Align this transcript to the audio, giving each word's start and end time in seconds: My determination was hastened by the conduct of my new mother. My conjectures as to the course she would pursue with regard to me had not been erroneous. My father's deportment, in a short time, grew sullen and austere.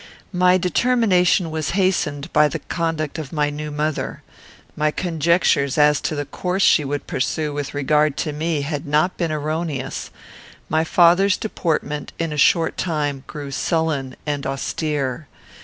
My 0.33 0.57
determination 0.57 1.51
was 1.51 1.69
hastened 1.77 2.33
by 2.33 2.47
the 2.47 2.57
conduct 2.57 3.19
of 3.19 3.31
my 3.31 3.51
new 3.51 3.69
mother. 3.69 4.23
My 4.75 4.89
conjectures 4.89 5.77
as 5.77 6.01
to 6.01 6.15
the 6.15 6.25
course 6.25 6.63
she 6.63 6.83
would 6.83 7.05
pursue 7.05 7.53
with 7.53 7.75
regard 7.75 8.17
to 8.25 8.33
me 8.33 8.61
had 8.61 8.87
not 8.87 9.15
been 9.15 9.31
erroneous. 9.31 10.09
My 10.69 10.83
father's 10.83 11.37
deportment, 11.37 12.13
in 12.17 12.33
a 12.33 12.37
short 12.37 12.77
time, 12.77 13.23
grew 13.27 13.51
sullen 13.51 14.15
and 14.25 14.47
austere. 14.47 15.27